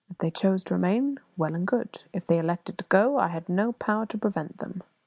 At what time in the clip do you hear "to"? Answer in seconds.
0.63-0.73, 2.79-2.85, 4.07-4.17